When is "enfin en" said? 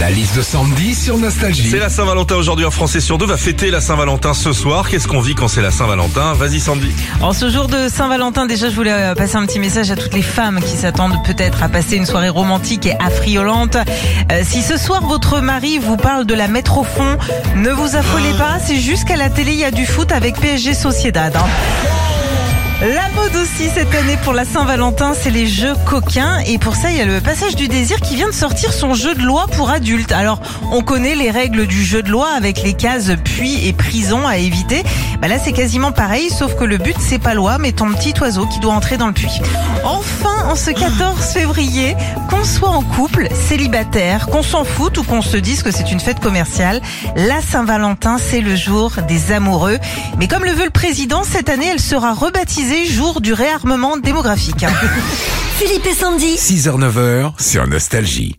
39.84-40.56